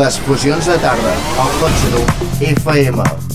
[0.00, 1.14] Les fusions de tarda,
[1.44, 3.33] al cotxe d'un FM.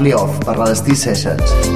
[0.00, 1.69] Charlie Off per la Destí Sessions.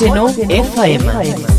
[0.00, 1.00] 100.9 FM.
[1.00, 1.49] FM.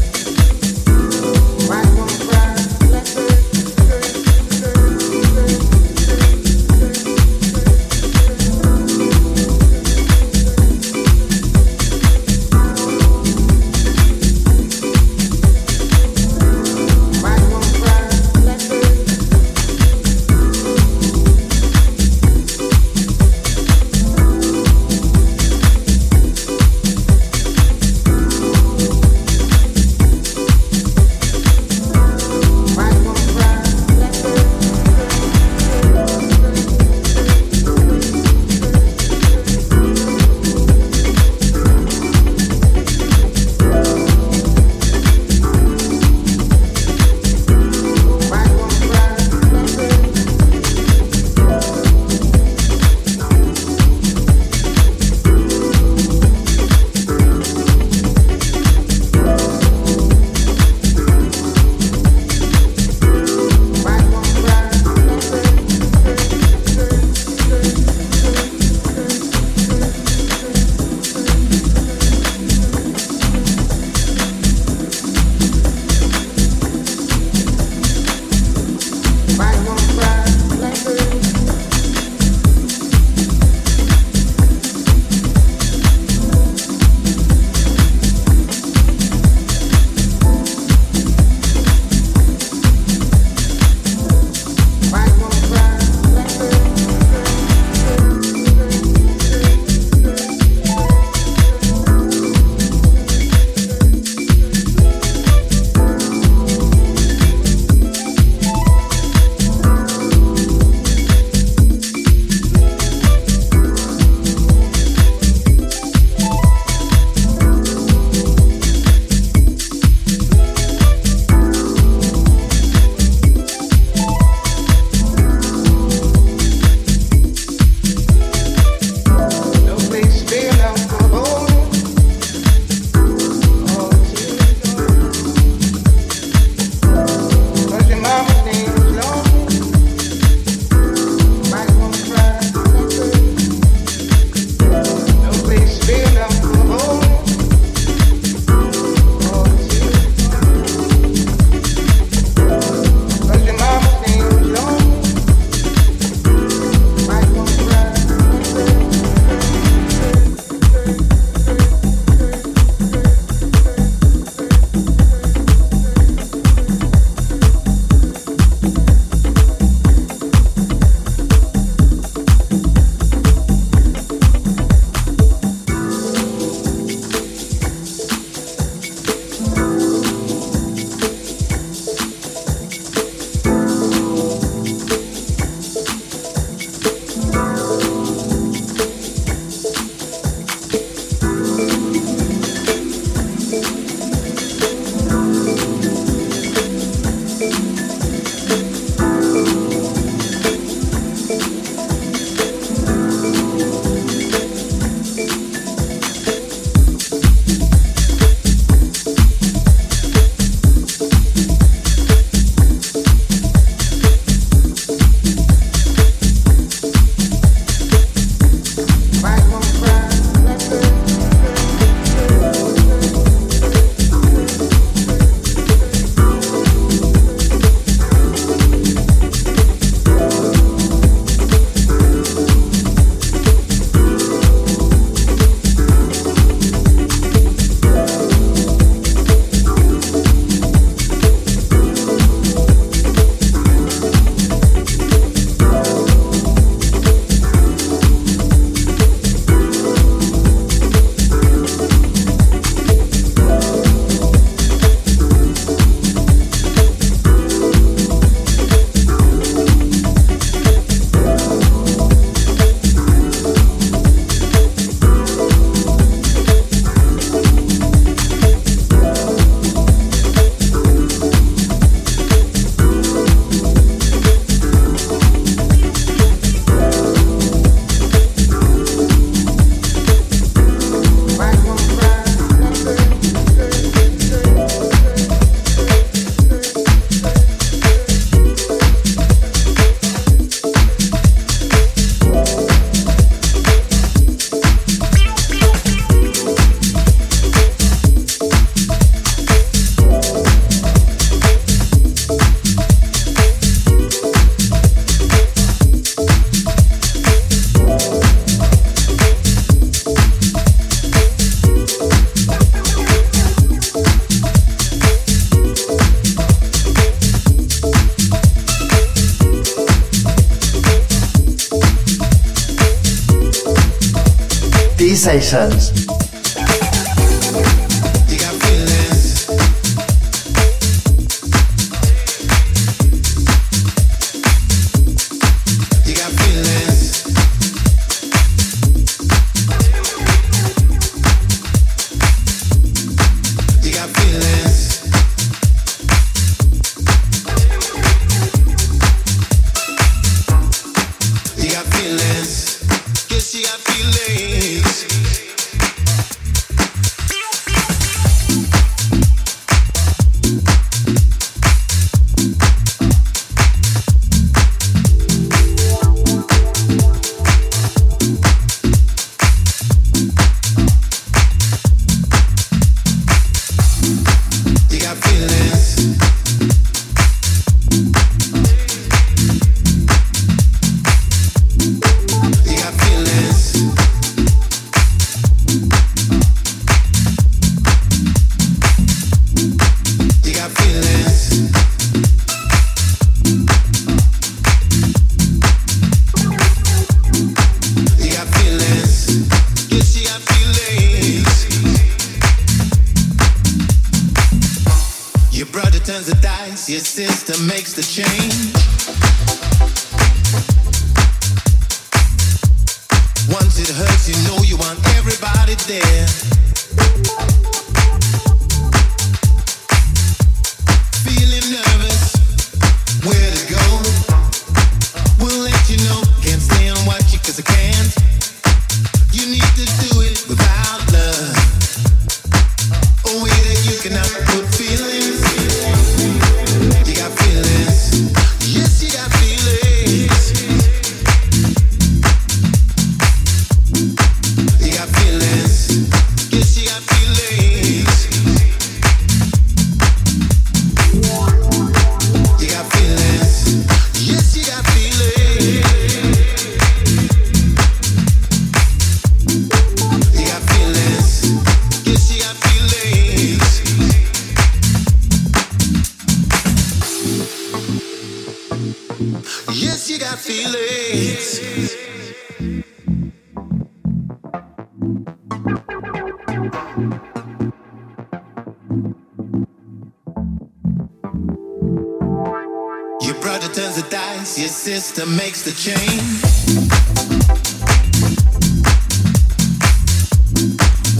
[483.51, 486.23] project turns the dice, your sister makes the change.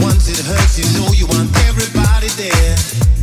[0.00, 3.21] Once it hurts, you know you want everybody there.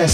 [0.00, 0.08] En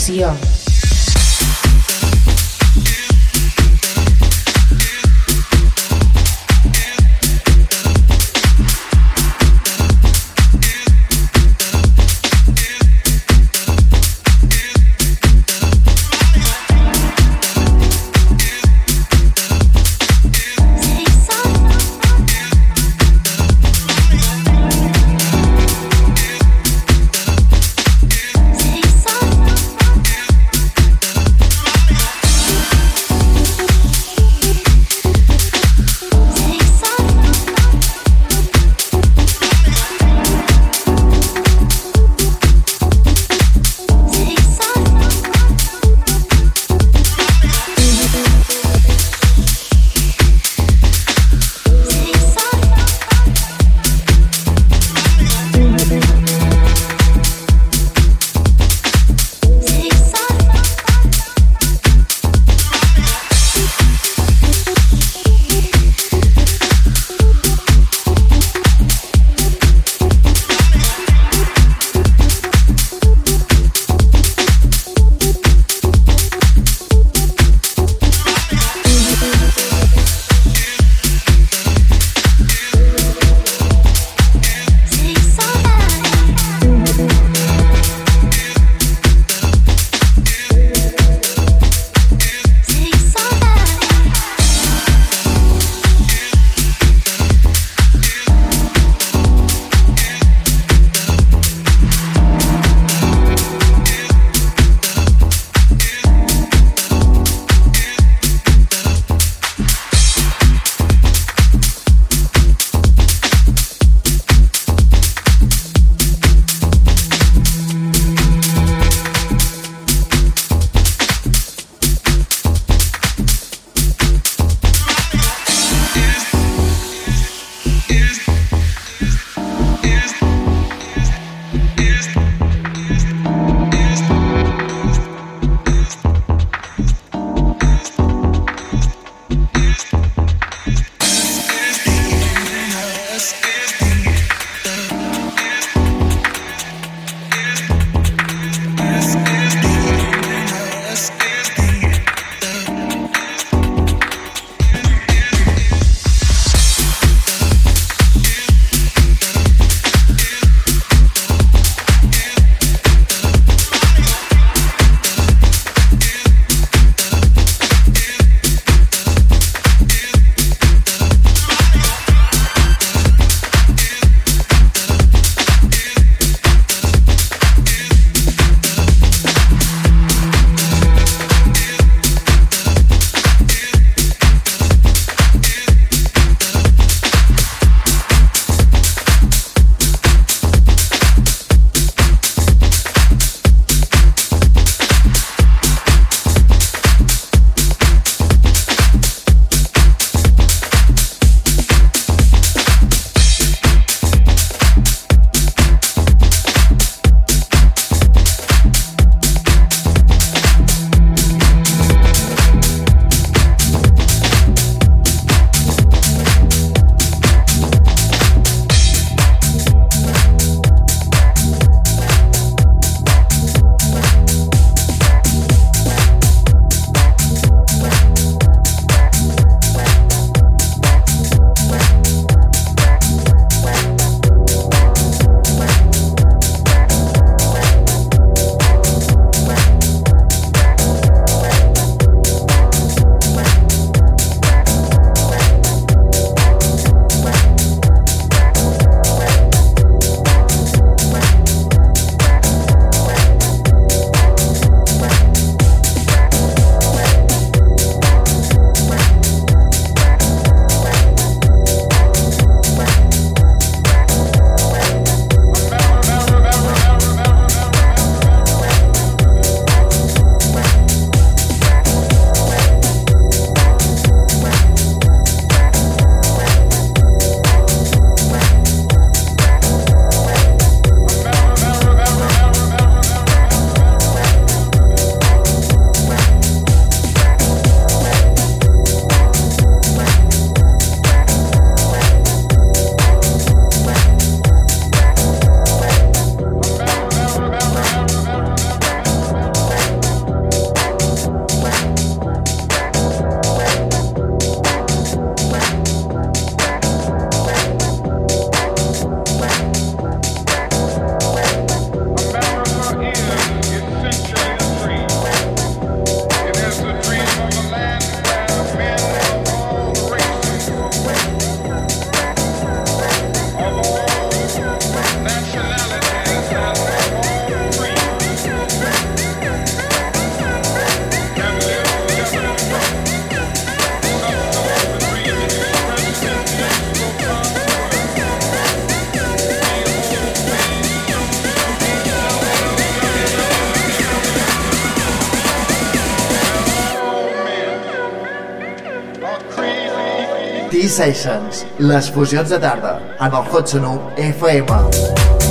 [350.96, 351.26] sessió.
[351.37, 354.00] T-Sessions, les fusions de tarda, en el Hot Sonu.
[354.16, 355.45] FM.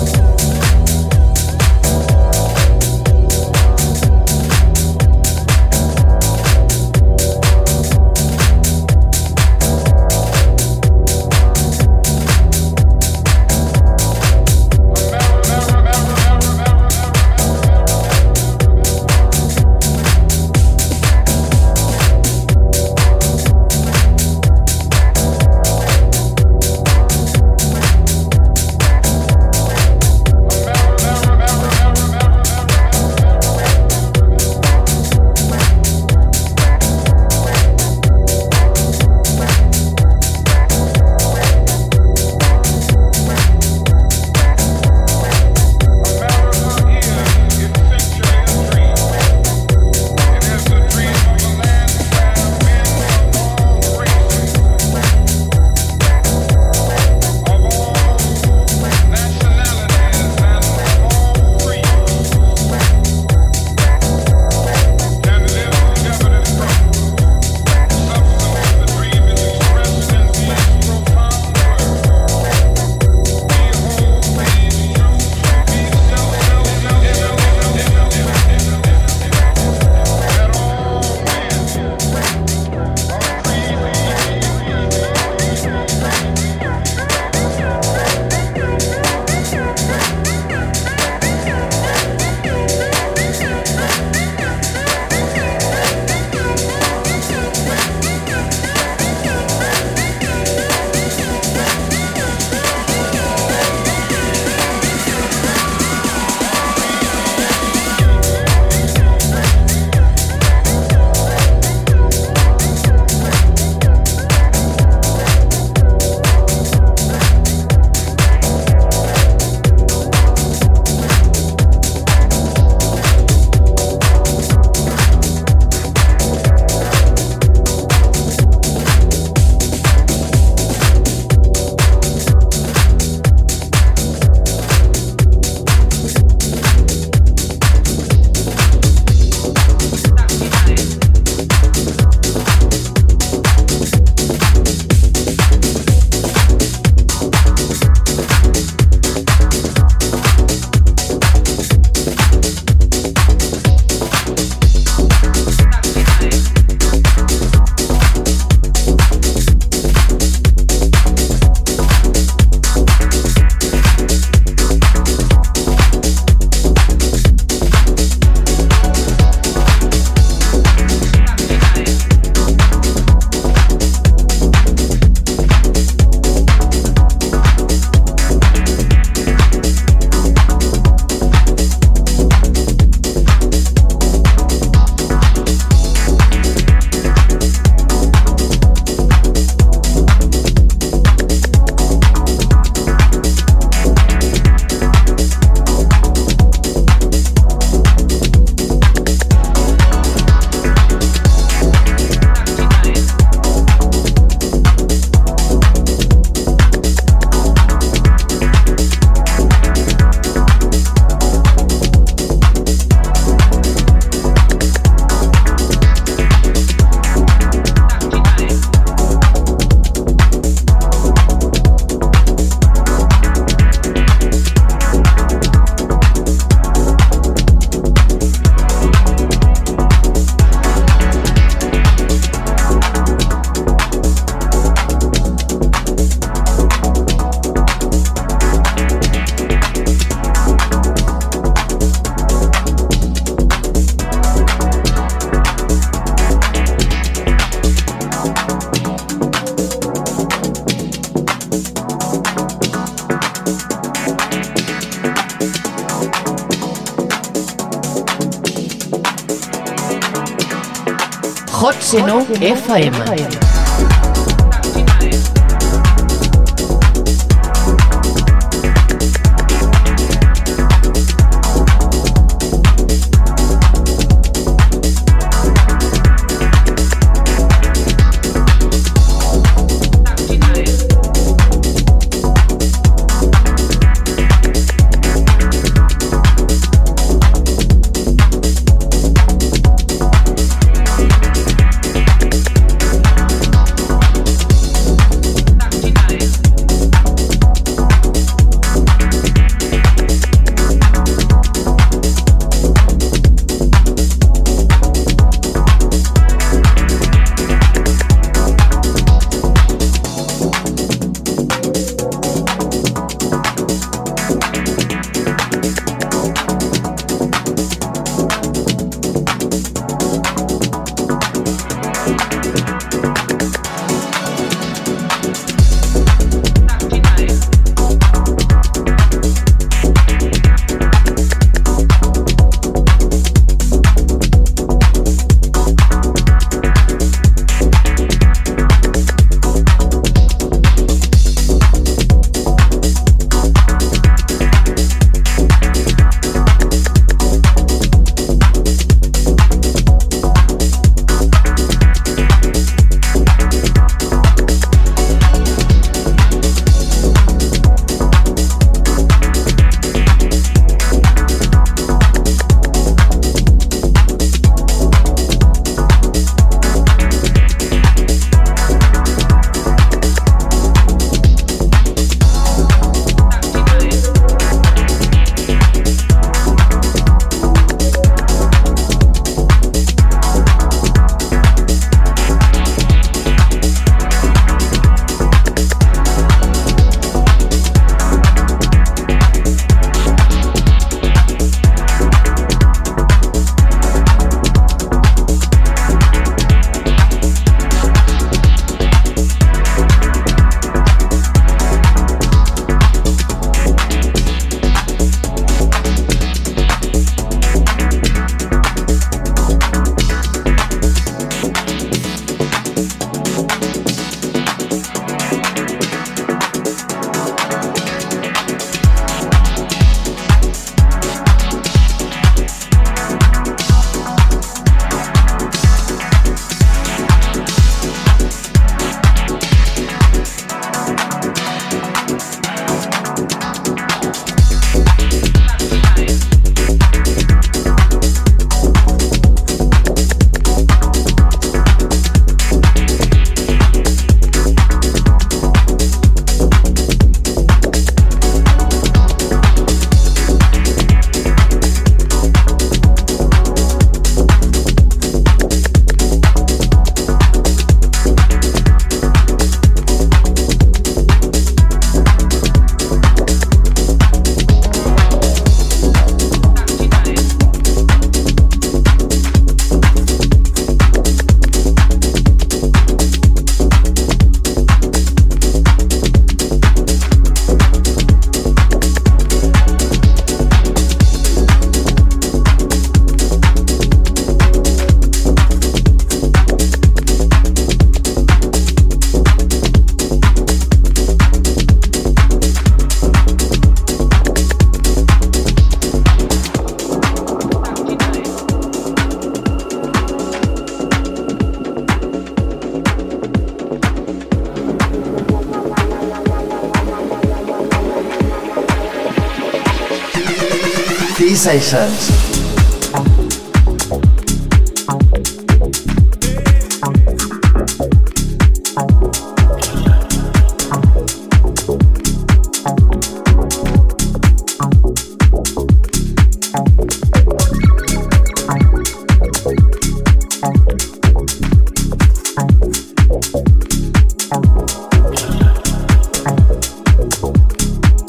[511.46, 512.26] sensations.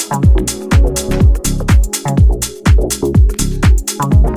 [0.09, 1.16] Thank you.
[3.99, 4.36] Thank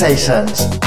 [0.00, 0.79] Hot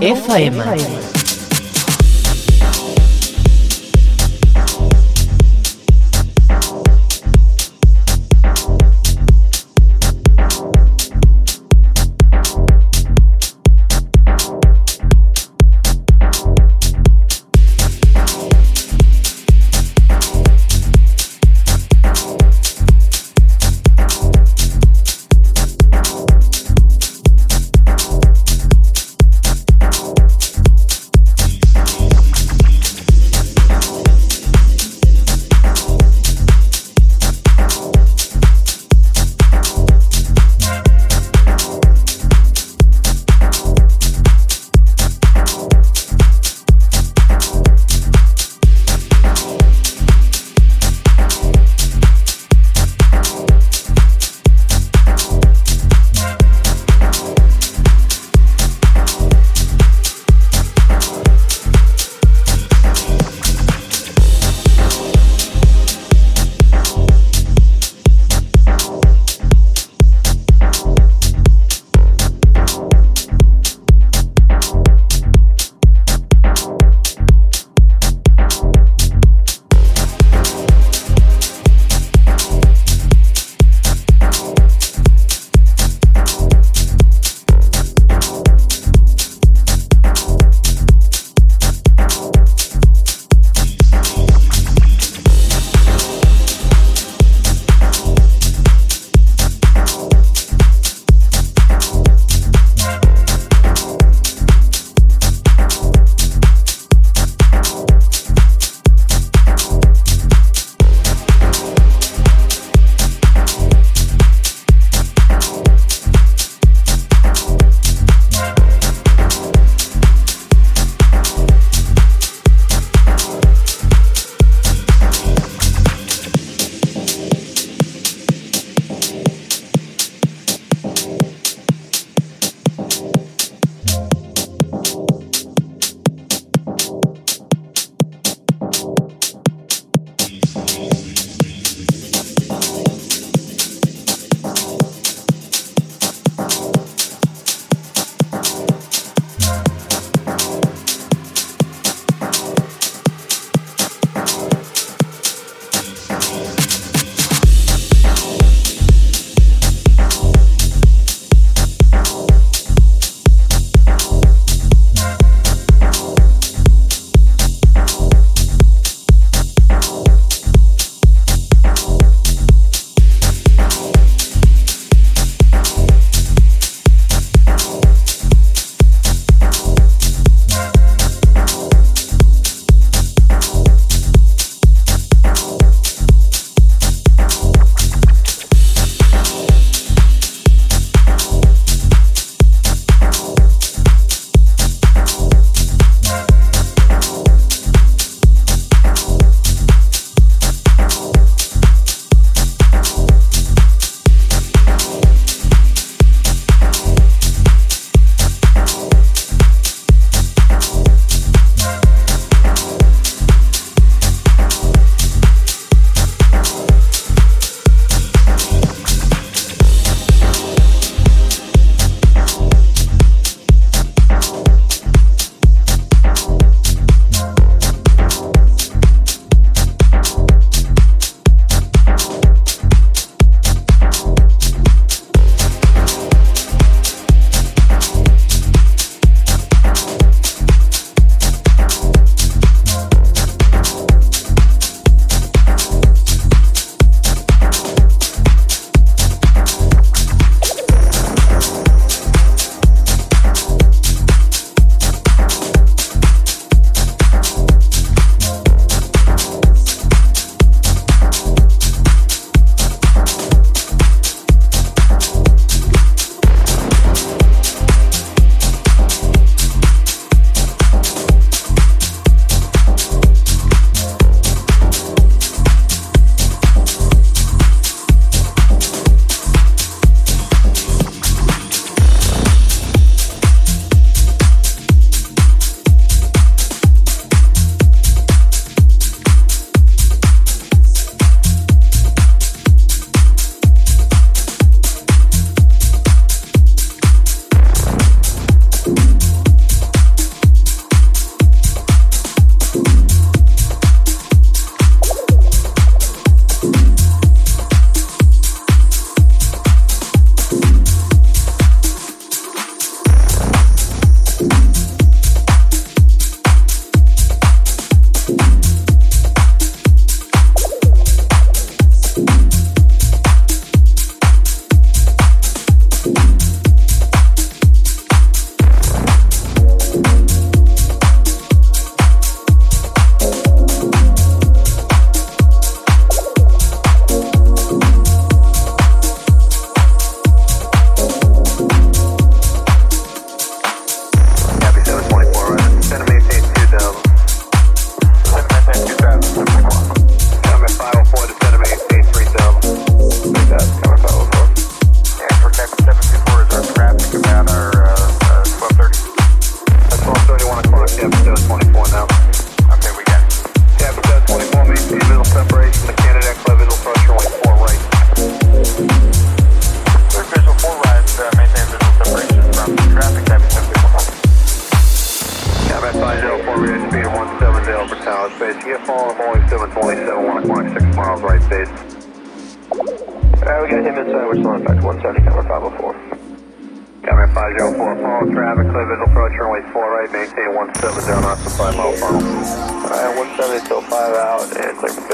[0.00, 0.54] FM.
[0.54, 1.11] FM.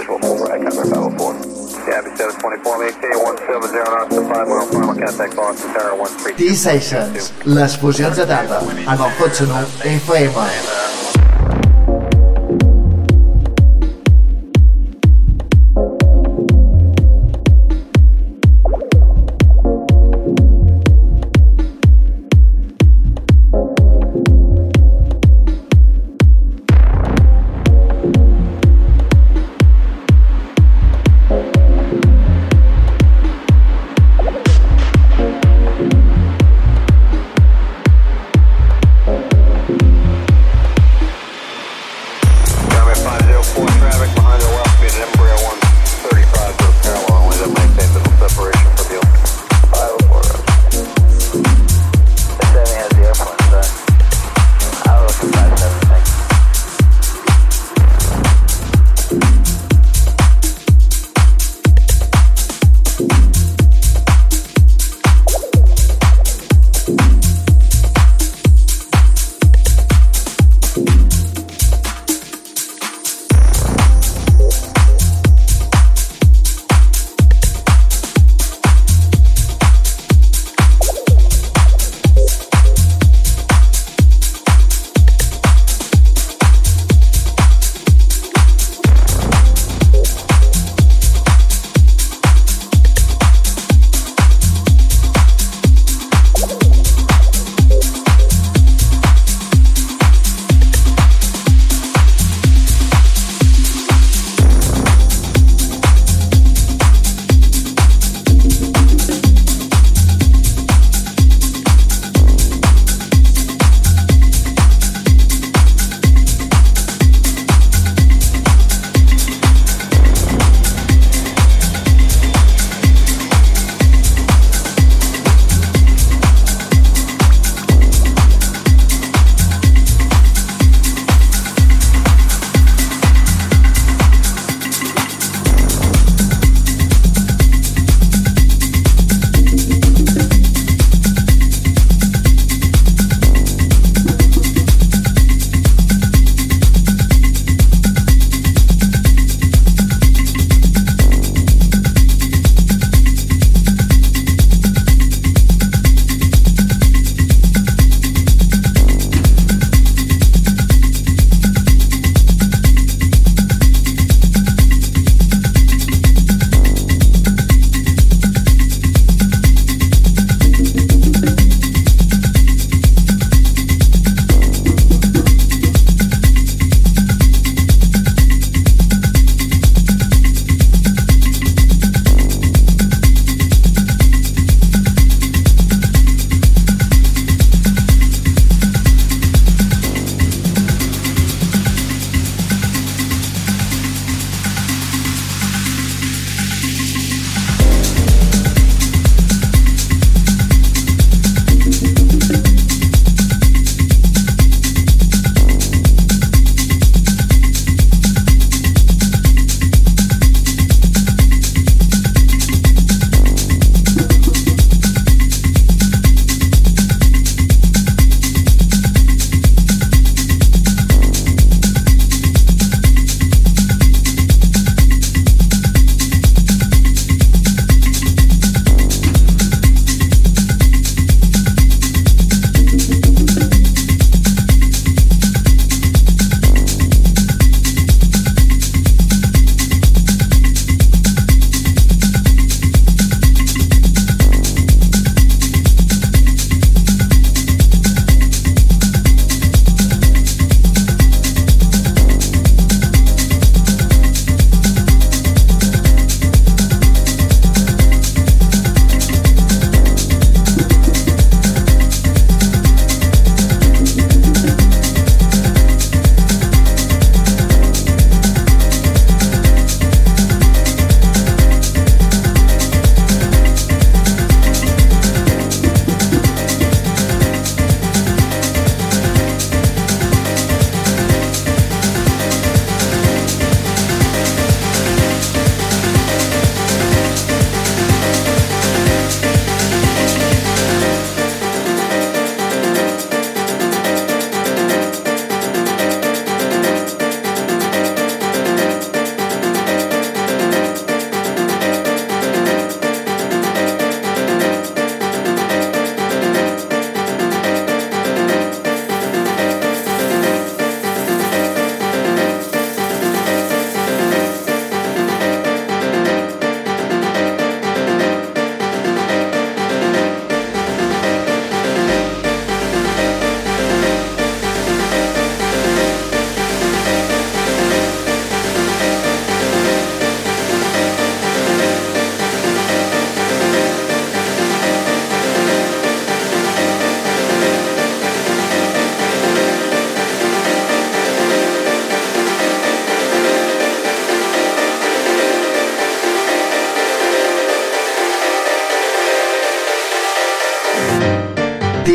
[0.08, 1.58] vehicle, over, I cover 504.
[1.86, 6.36] Gabby 724, make K170 to 5 final contact Boston Tower 13.
[6.36, 10.87] T-Sessions, les fusions de tarda, amb el cotxe nou Hudson FM.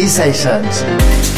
[0.04, 1.33] T-Sessions.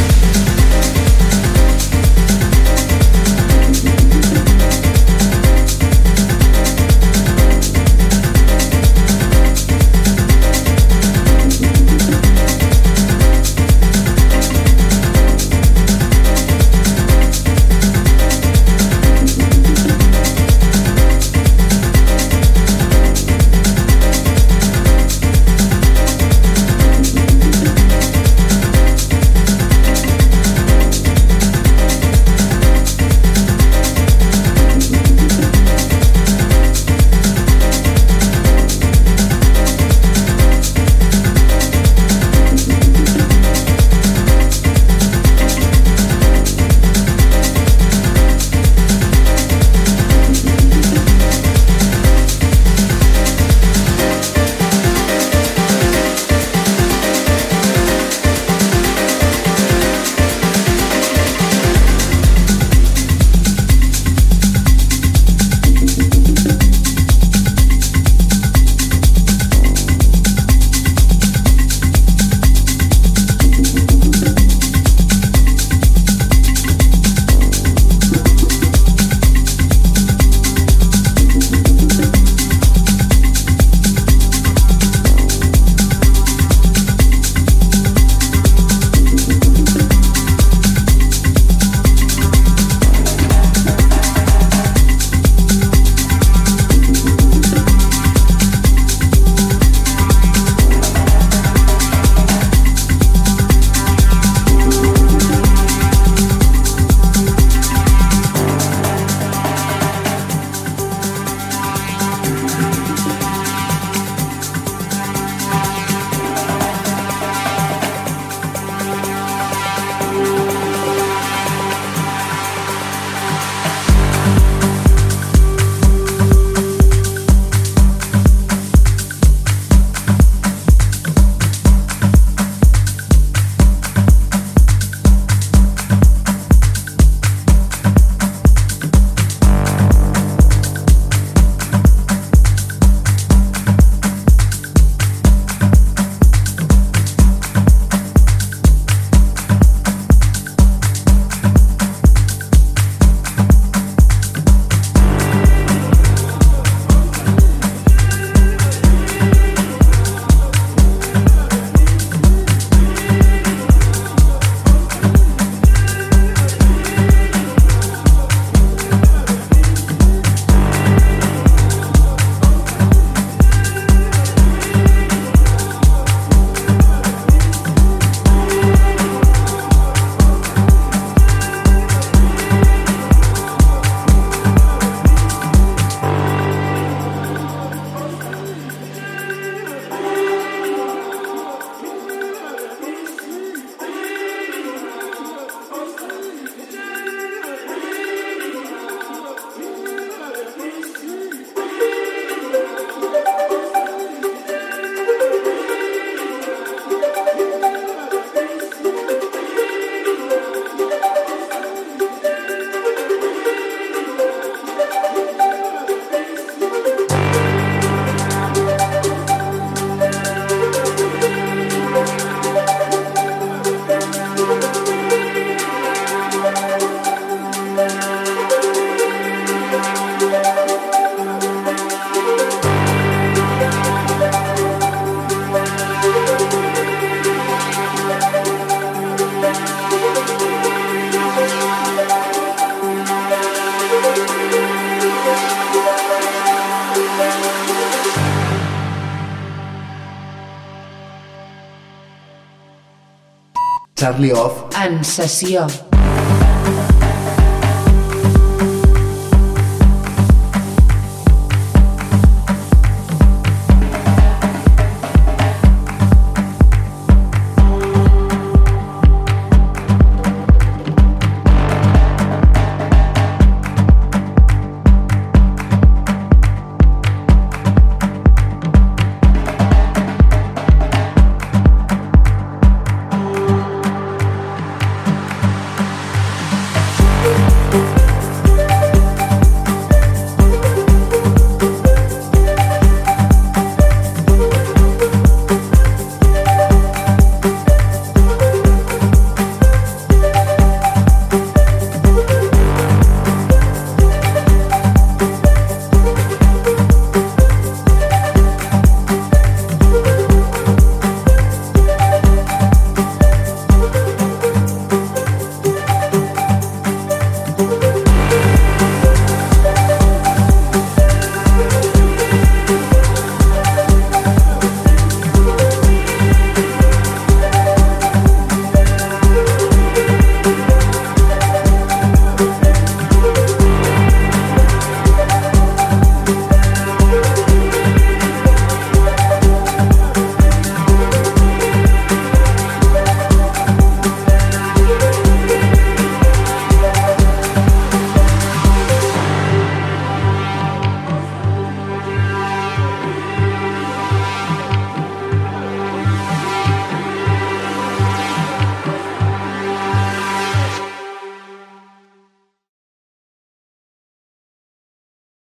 [253.95, 255.94] Charlie Off en sessió.